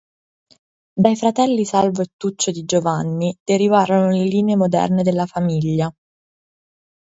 Dai 1.01 1.15
fratelli 1.15 1.63
Salvo 1.63 2.01
e 2.01 2.07
Tuccio 2.17 2.49
di 2.49 2.65
Giovanni 2.65 3.37
derivarono 3.43 4.09
le 4.09 4.23
linee 4.23 4.55
moderne 4.55 5.03
della 5.03 5.27
famiglia. 5.27 5.93